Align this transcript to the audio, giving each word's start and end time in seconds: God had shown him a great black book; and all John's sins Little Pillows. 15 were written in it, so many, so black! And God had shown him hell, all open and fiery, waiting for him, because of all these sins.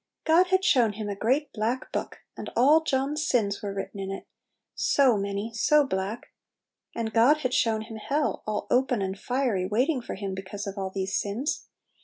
God 0.25 0.47
had 0.47 0.65
shown 0.65 0.93
him 0.93 1.09
a 1.09 1.15
great 1.15 1.53
black 1.53 1.91
book; 1.91 2.21
and 2.35 2.49
all 2.55 2.81
John's 2.81 3.23
sins 3.23 3.61
Little 3.61 3.75
Pillows. 3.75 3.75
15 3.75 3.75
were 3.75 3.75
written 3.75 3.99
in 3.99 4.11
it, 4.17 4.27
so 4.73 5.15
many, 5.15 5.53
so 5.53 5.85
black! 5.85 6.33
And 6.95 7.13
God 7.13 7.41
had 7.41 7.53
shown 7.53 7.81
him 7.83 7.97
hell, 7.97 8.41
all 8.47 8.65
open 8.71 9.03
and 9.03 9.15
fiery, 9.19 9.67
waiting 9.67 10.01
for 10.01 10.15
him, 10.15 10.33
because 10.33 10.65
of 10.65 10.75
all 10.75 10.89
these 10.89 11.15
sins. 11.15 11.67